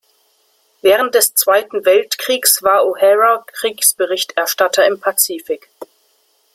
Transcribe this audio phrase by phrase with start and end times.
[0.81, 5.69] Während des Zweiten Weltkriegs war O’Hara Kriegsberichterstatter im Pazifik.